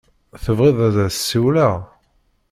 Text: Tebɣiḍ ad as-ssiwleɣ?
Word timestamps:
Tebɣiḍ 0.43 0.77
ad 0.87 0.97
as-ssiwleɣ? 1.07 1.73